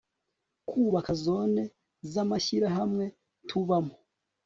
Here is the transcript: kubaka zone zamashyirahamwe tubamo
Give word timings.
kubaka 0.69 1.11
zone 1.25 1.61
zamashyirahamwe 2.11 3.05
tubamo 3.47 3.95